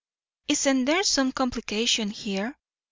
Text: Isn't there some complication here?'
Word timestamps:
Isn't 0.47 0.85
there 0.85 1.03
some 1.03 1.31
complication 1.31 2.09
here?' 2.09 2.55